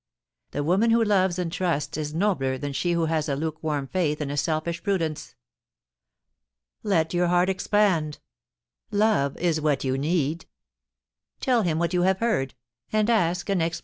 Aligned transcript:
The 0.49 0.63
woman 0.63 0.89
who 0.89 1.03
loves 1.03 1.37
and 1.37 1.51
trusts 1.51 1.95
is 1.95 2.11
nobler 2.11 2.57
than 2.57 2.73
she 2.73 2.93
who 2.93 3.05
has 3.05 3.29
a 3.29 3.35
lukewarm 3.35 3.85
faith 3.85 4.19
and 4.19 4.31
a 4.31 4.35
selfish 4.35 4.81
prudence. 4.81 5.35
Let 6.81 7.13
your 7.13 7.27
heart 7.27 7.49
expand. 7.49 8.17
Love 8.89 9.37
is 9.37 9.61
what 9.61 9.83
you 9.83 9.99
need 9.99 10.47
Tell 11.39 11.61
him 11.61 11.77
what 11.77 11.93
you 11.93 12.01
have 12.01 12.17
heard, 12.17 12.55
and 12.91 13.11
ask 13.11 13.47
an 13.47 13.61
ex 13.61 13.77
FASCINATION. 13.77 13.79